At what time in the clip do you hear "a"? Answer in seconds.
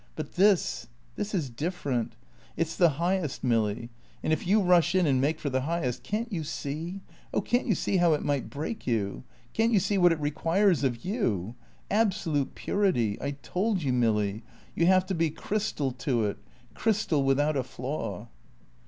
17.55-17.61